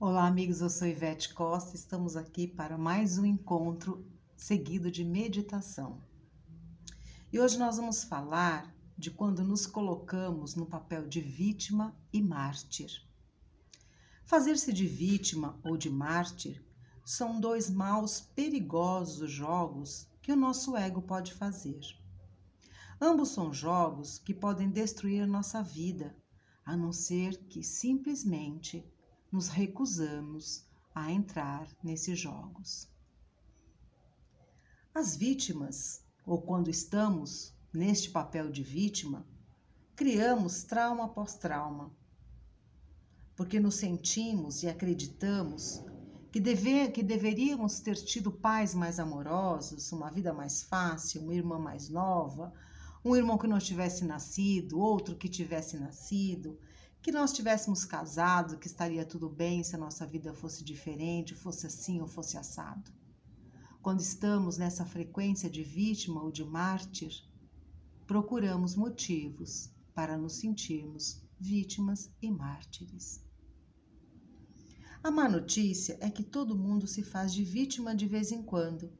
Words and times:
Olá, 0.00 0.28
amigos. 0.28 0.60
Eu 0.60 0.70
sou 0.70 0.86
Ivete 0.86 1.34
Costa. 1.34 1.74
Estamos 1.74 2.14
aqui 2.16 2.46
para 2.46 2.78
mais 2.78 3.18
um 3.18 3.26
encontro 3.26 4.06
seguido 4.36 4.92
de 4.92 5.04
meditação. 5.04 6.00
E 7.32 7.40
hoje 7.40 7.58
nós 7.58 7.78
vamos 7.78 8.04
falar 8.04 8.72
de 8.96 9.10
quando 9.10 9.42
nos 9.42 9.66
colocamos 9.66 10.54
no 10.54 10.66
papel 10.66 11.08
de 11.08 11.20
vítima 11.20 11.96
e 12.12 12.22
mártir. 12.22 13.04
Fazer-se 14.24 14.72
de 14.72 14.86
vítima 14.86 15.58
ou 15.64 15.76
de 15.76 15.90
mártir 15.90 16.64
são 17.04 17.40
dois 17.40 17.68
maus 17.68 18.20
perigosos 18.20 19.28
jogos 19.28 20.06
que 20.22 20.30
o 20.30 20.36
nosso 20.36 20.76
ego 20.76 21.02
pode 21.02 21.34
fazer. 21.34 21.80
Ambos 23.00 23.30
são 23.30 23.52
jogos 23.52 24.16
que 24.16 24.32
podem 24.32 24.70
destruir 24.70 25.26
nossa 25.26 25.60
vida, 25.60 26.14
a 26.64 26.76
não 26.76 26.92
ser 26.92 27.36
que 27.48 27.64
simplesmente 27.64 28.88
nos 29.30 29.48
recusamos 29.48 30.64
a 30.94 31.12
entrar 31.12 31.68
nesses 31.82 32.18
jogos. 32.18 32.88
As 34.94 35.16
vítimas, 35.16 36.02
ou 36.26 36.40
quando 36.42 36.68
estamos 36.70 37.54
neste 37.72 38.10
papel 38.10 38.50
de 38.50 38.62
vítima, 38.62 39.26
criamos 39.94 40.64
trauma 40.64 41.04
após 41.04 41.34
trauma, 41.34 41.92
porque 43.36 43.60
nos 43.60 43.76
sentimos 43.76 44.62
e 44.62 44.68
acreditamos 44.68 45.84
que, 46.32 46.40
deve, 46.40 46.88
que 46.88 47.02
deveríamos 47.02 47.80
ter 47.80 47.94
tido 47.94 48.32
pais 48.32 48.74
mais 48.74 48.98
amorosos, 48.98 49.92
uma 49.92 50.10
vida 50.10 50.32
mais 50.32 50.62
fácil, 50.62 51.22
uma 51.22 51.34
irmã 51.34 51.58
mais 51.58 51.88
nova, 51.88 52.52
um 53.04 53.14
irmão 53.14 53.38
que 53.38 53.46
não 53.46 53.58
tivesse 53.58 54.04
nascido, 54.04 54.78
outro 54.80 55.16
que 55.16 55.28
tivesse 55.28 55.78
nascido, 55.78 56.58
que 57.08 57.12
nós 57.12 57.32
tivéssemos 57.32 57.86
casado, 57.86 58.58
que 58.58 58.66
estaria 58.66 59.02
tudo 59.02 59.30
bem 59.30 59.64
se 59.64 59.74
a 59.74 59.78
nossa 59.78 60.06
vida 60.06 60.34
fosse 60.34 60.62
diferente, 60.62 61.34
fosse 61.34 61.66
assim 61.66 62.02
ou 62.02 62.06
fosse 62.06 62.36
assado. 62.36 62.92
Quando 63.80 64.00
estamos 64.00 64.58
nessa 64.58 64.84
frequência 64.84 65.48
de 65.48 65.64
vítima 65.64 66.22
ou 66.22 66.30
de 66.30 66.44
mártir, 66.44 67.24
procuramos 68.06 68.76
motivos 68.76 69.70
para 69.94 70.18
nos 70.18 70.34
sentirmos 70.34 71.22
vítimas 71.40 72.10
e 72.20 72.30
mártires. 72.30 73.24
A 75.02 75.10
má 75.10 75.30
notícia 75.30 75.96
é 76.02 76.10
que 76.10 76.22
todo 76.22 76.58
mundo 76.58 76.86
se 76.86 77.02
faz 77.02 77.32
de 77.32 77.42
vítima 77.42 77.96
de 77.96 78.06
vez 78.06 78.32
em 78.32 78.42
quando. 78.42 78.92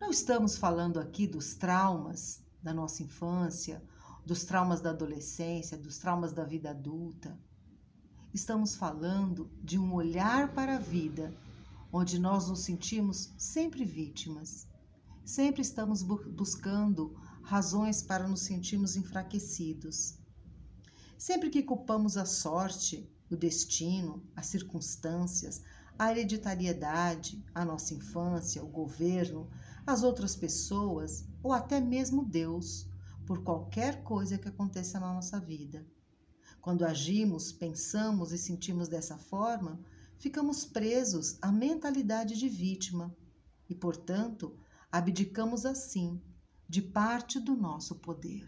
Não 0.00 0.08
estamos 0.08 0.56
falando 0.56 0.98
aqui 0.98 1.26
dos 1.26 1.52
traumas 1.52 2.42
da 2.62 2.72
nossa 2.72 3.02
infância 3.02 3.86
dos 4.28 4.44
traumas 4.44 4.82
da 4.82 4.90
adolescência, 4.90 5.78
dos 5.78 5.96
traumas 5.96 6.34
da 6.34 6.44
vida 6.44 6.68
adulta. 6.68 7.34
Estamos 8.34 8.76
falando 8.76 9.50
de 9.64 9.78
um 9.78 9.94
olhar 9.94 10.52
para 10.52 10.76
a 10.76 10.78
vida 10.78 11.34
onde 11.90 12.18
nós 12.18 12.46
nos 12.46 12.60
sentimos 12.60 13.32
sempre 13.38 13.86
vítimas. 13.86 14.68
Sempre 15.24 15.62
estamos 15.62 16.02
buscando 16.02 17.16
razões 17.42 18.02
para 18.02 18.28
nos 18.28 18.42
sentirmos 18.42 18.96
enfraquecidos. 18.96 20.18
Sempre 21.16 21.48
que 21.48 21.62
culpamos 21.62 22.18
a 22.18 22.26
sorte, 22.26 23.10
o 23.30 23.36
destino, 23.36 24.22
as 24.36 24.44
circunstâncias, 24.44 25.62
a 25.98 26.10
hereditariedade, 26.10 27.42
a 27.54 27.64
nossa 27.64 27.94
infância, 27.94 28.62
o 28.62 28.68
governo, 28.68 29.48
as 29.86 30.02
outras 30.02 30.36
pessoas 30.36 31.24
ou 31.42 31.50
até 31.50 31.80
mesmo 31.80 32.26
Deus, 32.26 32.86
por 33.28 33.44
qualquer 33.44 34.02
coisa 34.02 34.38
que 34.38 34.48
aconteça 34.48 34.98
na 34.98 35.12
nossa 35.12 35.38
vida. 35.38 35.86
Quando 36.62 36.82
agimos, 36.82 37.52
pensamos 37.52 38.32
e 38.32 38.38
sentimos 38.38 38.88
dessa 38.88 39.18
forma, 39.18 39.78
ficamos 40.16 40.64
presos 40.64 41.36
à 41.42 41.52
mentalidade 41.52 42.38
de 42.38 42.48
vítima 42.48 43.14
e, 43.68 43.74
portanto, 43.74 44.58
abdicamos 44.90 45.66
assim 45.66 46.22
de 46.66 46.80
parte 46.80 47.38
do 47.38 47.54
nosso 47.54 47.96
poder. 47.96 48.46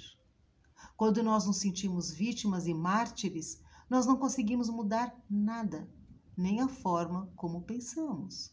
Quando 0.96 1.22
nós 1.22 1.46
nos 1.46 1.58
sentimos 1.58 2.10
vítimas 2.10 2.66
e 2.66 2.72
mártires, 2.72 3.60
nós 3.86 4.06
não 4.06 4.16
conseguimos 4.16 4.70
mudar 4.70 5.14
nada, 5.28 5.86
nem 6.34 6.62
a 6.62 6.68
forma 6.68 7.30
como 7.36 7.64
pensamos. 7.64 8.50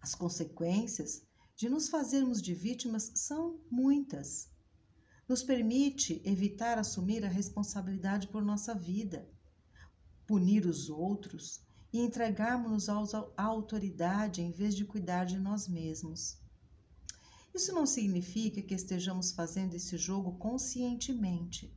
As 0.00 0.12
consequências 0.12 1.24
de 1.58 1.68
nos 1.68 1.88
fazermos 1.88 2.40
de 2.40 2.54
vítimas 2.54 3.10
são 3.16 3.58
muitas. 3.68 4.48
Nos 5.28 5.42
permite 5.42 6.22
evitar 6.24 6.78
assumir 6.78 7.24
a 7.24 7.28
responsabilidade 7.28 8.28
por 8.28 8.44
nossa 8.44 8.72
vida, 8.76 9.28
punir 10.24 10.64
os 10.64 10.88
outros 10.88 11.60
e 11.92 11.98
entregarmos-nos 11.98 12.88
à 12.88 13.42
autoridade 13.42 14.40
em 14.40 14.52
vez 14.52 14.72
de 14.72 14.84
cuidar 14.84 15.24
de 15.24 15.36
nós 15.36 15.66
mesmos. 15.66 16.38
Isso 17.52 17.72
não 17.72 17.86
significa 17.86 18.62
que 18.62 18.74
estejamos 18.74 19.32
fazendo 19.32 19.74
esse 19.74 19.98
jogo 19.98 20.38
conscientemente, 20.38 21.76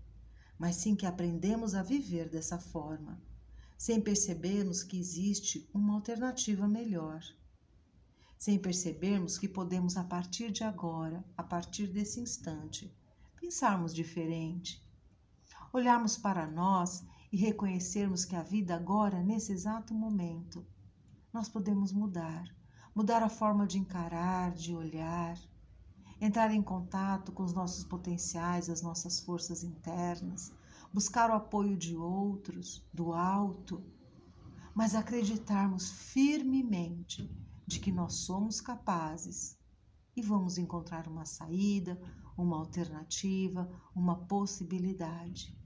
mas 0.59 0.75
sim 0.75 0.95
que 0.95 1.07
aprendemos 1.07 1.73
a 1.73 1.81
viver 1.81 2.29
dessa 2.29 2.59
forma, 2.59 3.19
sem 3.79 3.99
percebermos 3.99 4.83
que 4.83 4.99
existe 4.99 5.67
uma 5.73 5.95
alternativa 5.95 6.67
melhor 6.67 7.23
sem 8.41 8.57
percebermos 8.57 9.37
que 9.37 9.47
podemos, 9.47 9.95
a 9.95 10.03
partir 10.03 10.51
de 10.51 10.63
agora, 10.63 11.23
a 11.37 11.43
partir 11.43 11.85
desse 11.85 12.19
instante, 12.19 12.91
pensarmos 13.39 13.93
diferente, 13.93 14.83
olharmos 15.71 16.17
para 16.17 16.47
nós 16.47 17.05
e 17.31 17.37
reconhecermos 17.37 18.25
que 18.25 18.35
a 18.35 18.41
vida 18.41 18.73
agora, 18.75 19.21
nesse 19.21 19.51
exato 19.51 19.93
momento, 19.93 20.65
nós 21.31 21.47
podemos 21.47 21.91
mudar, 21.91 22.43
mudar 22.95 23.21
a 23.21 23.29
forma 23.29 23.67
de 23.67 23.77
encarar, 23.77 24.51
de 24.53 24.73
olhar, 24.73 25.37
entrar 26.19 26.51
em 26.51 26.63
contato 26.63 27.31
com 27.31 27.43
os 27.43 27.53
nossos 27.53 27.83
potenciais, 27.83 28.71
as 28.71 28.81
nossas 28.81 29.19
forças 29.19 29.63
internas, 29.63 30.51
buscar 30.91 31.29
o 31.29 31.35
apoio 31.35 31.77
de 31.77 31.95
outros, 31.95 32.83
do 32.91 33.13
alto, 33.13 33.83
mas 34.73 34.95
acreditarmos 34.95 35.91
firmemente 35.91 37.29
de 37.71 37.79
que 37.79 37.91
nós 37.91 38.15
somos 38.15 38.59
capazes 38.59 39.57
e 40.13 40.21
vamos 40.21 40.57
encontrar 40.57 41.07
uma 41.07 41.25
saída, 41.25 41.97
uma 42.37 42.57
alternativa, 42.57 43.69
uma 43.95 44.27
possibilidade. 44.27 45.57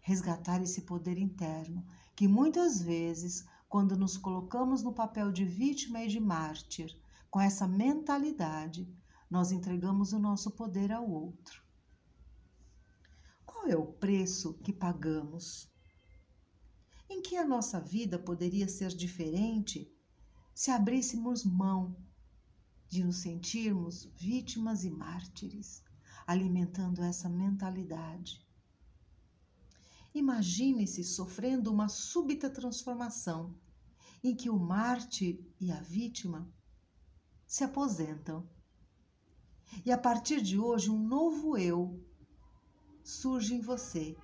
Resgatar 0.00 0.60
esse 0.60 0.82
poder 0.82 1.16
interno 1.16 1.86
que 2.16 2.26
muitas 2.26 2.82
vezes, 2.82 3.46
quando 3.68 3.96
nos 3.96 4.16
colocamos 4.16 4.82
no 4.82 4.92
papel 4.92 5.30
de 5.30 5.44
vítima 5.44 6.02
e 6.02 6.08
de 6.08 6.18
mártir, 6.18 7.00
com 7.30 7.40
essa 7.40 7.68
mentalidade, 7.68 8.92
nós 9.30 9.52
entregamos 9.52 10.12
o 10.12 10.18
nosso 10.18 10.50
poder 10.50 10.90
ao 10.90 11.08
outro. 11.08 11.62
Qual 13.46 13.68
é 13.68 13.76
o 13.76 13.86
preço 13.86 14.54
que 14.64 14.72
pagamos? 14.72 15.70
Em 17.08 17.22
que 17.22 17.36
a 17.36 17.46
nossa 17.46 17.78
vida 17.78 18.18
poderia 18.18 18.66
ser 18.66 18.88
diferente 18.88 19.94
se 20.58 20.72
abríssemos 20.72 21.44
mão 21.44 21.96
de 22.88 23.04
nos 23.04 23.18
sentirmos 23.18 24.06
vítimas 24.16 24.82
e 24.82 24.90
mártires, 24.90 25.84
alimentando 26.26 27.00
essa 27.00 27.28
mentalidade. 27.28 28.44
Imagine-se 30.12 31.04
sofrendo 31.04 31.72
uma 31.72 31.88
súbita 31.88 32.50
transformação 32.50 33.56
em 34.20 34.34
que 34.34 34.50
o 34.50 34.58
mártir 34.58 35.40
e 35.60 35.70
a 35.70 35.80
vítima 35.80 36.52
se 37.46 37.62
aposentam. 37.62 38.44
E 39.86 39.92
a 39.92 39.96
partir 39.96 40.42
de 40.42 40.58
hoje, 40.58 40.90
um 40.90 41.06
novo 41.06 41.56
eu 41.56 42.04
surge 43.04 43.54
em 43.54 43.60
você. 43.60 44.16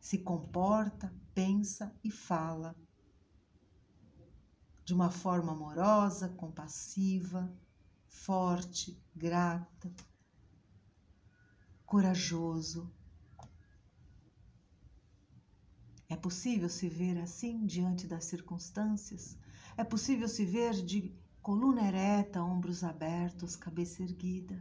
Se 0.00 0.18
comporta, 0.18 1.14
pensa 1.32 1.96
e 2.02 2.10
fala 2.10 2.74
de 4.88 4.94
uma 4.94 5.10
forma 5.10 5.52
amorosa, 5.52 6.30
compassiva, 6.30 7.54
forte, 8.06 8.98
grata, 9.14 9.94
corajoso. 11.84 12.90
É 16.08 16.16
possível 16.16 16.70
se 16.70 16.88
ver 16.88 17.18
assim 17.18 17.66
diante 17.66 18.06
das 18.06 18.24
circunstâncias? 18.24 19.36
É 19.76 19.84
possível 19.84 20.26
se 20.26 20.46
ver 20.46 20.72
de 20.72 21.14
coluna 21.42 21.86
ereta, 21.86 22.42
ombros 22.42 22.82
abertos, 22.82 23.56
cabeça 23.56 24.02
erguida? 24.02 24.58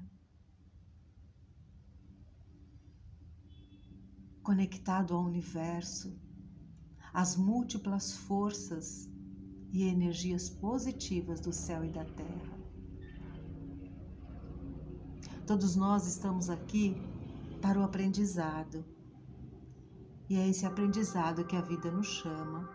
Conectado 4.44 5.15
ao 5.15 5.24
universo, 5.24 6.19
às 7.13 7.38
múltiplas 7.38 8.12
forças 8.12 9.09
e 9.71 9.83
energias 9.83 10.49
positivas 10.49 11.39
do 11.39 11.51
céu 11.51 11.83
e 11.83 11.89
da 11.89 12.05
terra. 12.05 12.57
Todos 15.45 15.75
nós 15.75 16.05
estamos 16.05 16.49
aqui 16.49 16.95
para 17.61 17.79
o 17.79 17.83
aprendizado. 17.83 18.83
E 20.29 20.35
é 20.35 20.47
esse 20.47 20.65
aprendizado 20.65 21.45
que 21.45 21.55
a 21.55 21.61
vida 21.61 21.89
nos 21.89 22.07
chama. 22.07 22.69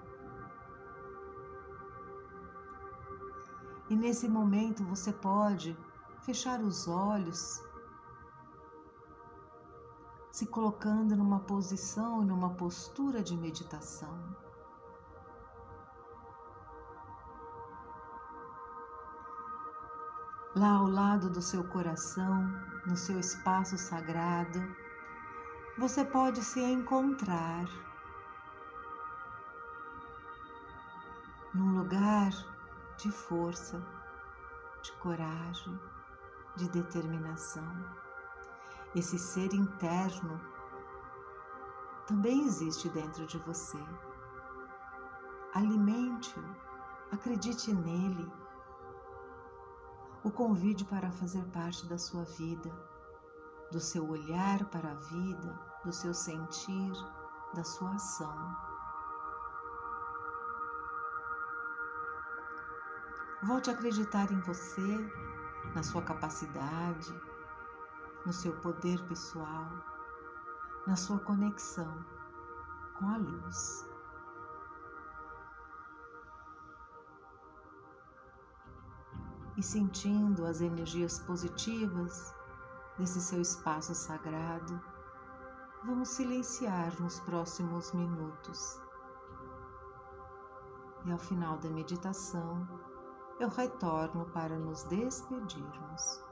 E 3.91 3.95
nesse 3.95 4.27
momento 4.27 4.83
você 4.85 5.13
pode 5.13 5.77
fechar 6.23 6.63
os 6.63 6.89
olhos, 6.89 7.61
se 10.31 10.47
colocando 10.47 11.15
numa 11.15 11.41
posição, 11.41 12.25
numa 12.25 12.55
postura 12.55 13.23
de 13.23 13.37
meditação. 13.37 14.35
Lá 20.63 20.75
ao 20.75 20.87
lado 20.87 21.29
do 21.29 21.43
seu 21.43 21.65
coração, 21.65 22.45
no 22.87 22.97
seu 22.97 23.19
espaço 23.19 23.77
sagrado, 23.77 24.61
você 25.77 26.05
pode 26.05 26.41
se 26.41 26.61
encontrar 26.61 27.67
num 31.53 31.77
lugar 31.77 32.31
de 32.97 33.11
força, 33.11 33.85
de 34.85 34.93
coragem, 35.01 35.81
de 36.55 36.69
determinação. 36.69 37.67
Esse 38.95 39.19
ser 39.19 39.53
interno 39.53 40.41
também 42.07 42.45
existe 42.45 42.89
dentro 42.91 43.27
de 43.27 43.39
você. 43.39 43.85
Alimente-o, 45.55 46.45
acredite 47.11 47.75
nele 47.75 48.42
o 50.25 50.31
convide 50.31 50.85
para 50.85 51.11
fazer 51.11 51.45
parte 51.47 51.87
da 51.87 51.99
sua 51.99 52.25
vida, 52.25 52.71
do 53.71 53.81
seu 53.81 54.09
olhar 54.09 54.65
para 54.67 54.93
a 54.93 54.95
vida, 54.95 55.59
do 55.85 55.93
seu 55.93 56.15
sentir, 56.15 56.93
da 57.55 57.65
sua 57.65 57.95
ação. 57.95 58.57
Volte 63.43 63.71
a 63.71 63.73
acreditar 63.73 64.31
em 64.31 64.41
você, 64.41 65.11
na 65.75 65.83
sua 65.83 66.03
capacidade, 66.03 67.13
no 68.25 68.33
seu 68.33 68.53
poder 68.61 69.03
pessoal, 69.09 69.67
na 70.87 70.95
sua 70.95 71.19
conexão 71.19 72.05
com 72.99 73.09
a 73.09 73.17
luz. 73.17 73.92
E 79.63 79.65
sentindo 79.65 80.45
as 80.45 80.61
energias 80.61 81.21
positivas 81.21 82.35
desse 82.99 83.21
seu 83.21 83.41
espaço 83.41 83.95
sagrado, 83.95 84.83
vamos 85.85 86.09
silenciar 86.09 87.01
nos 87.01 87.21
próximos 87.21 87.93
minutos. 87.93 88.81
E 91.07 91.13
ao 91.13 91.19
final 91.19 91.59
da 91.59 91.71
meditação, 91.71 92.69
eu 93.39 93.49
retorno 93.49 94.25
para 94.33 94.59
nos 94.59 94.83
despedirmos. 94.83 96.32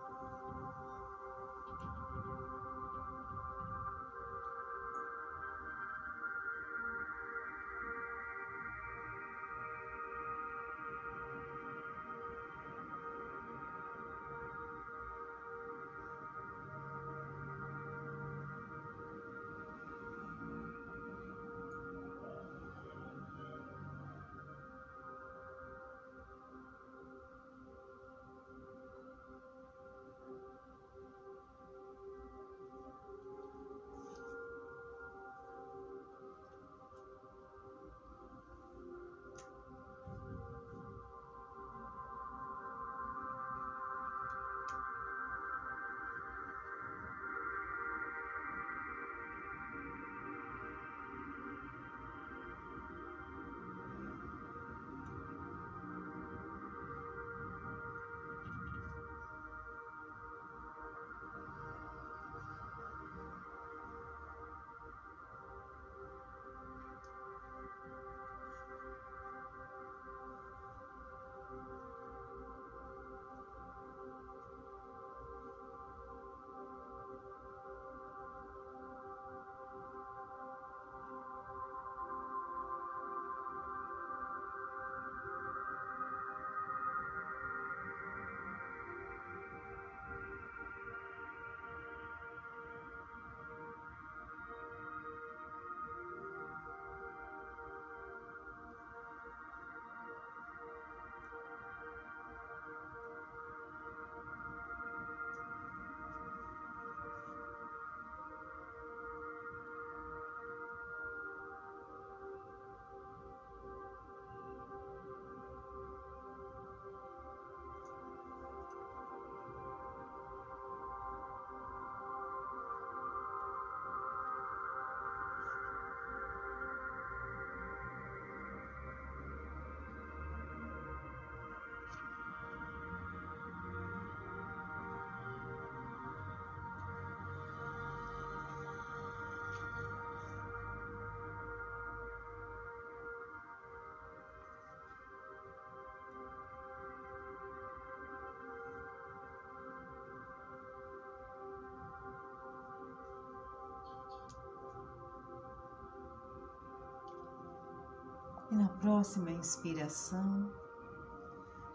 E 158.51 158.55
na 158.57 158.67
próxima 158.81 159.31
inspiração, 159.31 160.51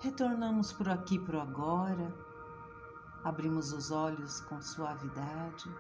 retornamos 0.02 0.74
por 0.74 0.90
aqui 0.90 1.18
para 1.18 1.42
agora, 1.42 2.14
abrimos 3.24 3.72
os 3.72 3.92
olhos 3.92 4.42
com 4.42 4.62
suavidade, 4.62 5.74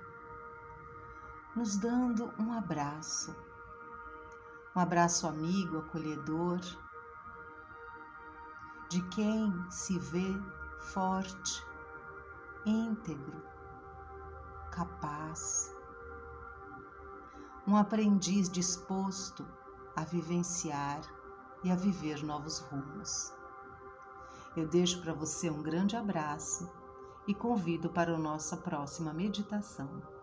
nos 1.54 1.76
dando 1.76 2.34
um 2.40 2.54
abraço, 2.54 3.36
um 4.74 4.80
abraço 4.80 5.28
amigo, 5.28 5.80
acolhedor, 5.80 6.62
de 8.90 9.02
quem 9.10 9.54
se 9.70 10.00
vê 10.00 10.34
forte, 10.80 11.62
íntegro, 12.66 13.44
capaz, 14.72 15.76
um 17.68 17.76
aprendiz 17.76 18.48
disposto 18.48 19.46
a 19.96 20.04
vivenciar 20.04 21.02
e 21.64 21.72
a 21.72 21.76
viver 21.76 22.24
novos 22.24 22.60
rumos. 22.60 23.34
Eu 24.56 24.68
deixo 24.68 25.02
para 25.02 25.14
você 25.14 25.50
um 25.50 25.62
grande 25.62 25.96
abraço 25.96 26.70
e 27.28 27.34
convido 27.34 27.90
para 27.90 28.16
a 28.16 28.20
nossa 28.20 28.56
próxima 28.56 29.14
meditação. 29.14 30.15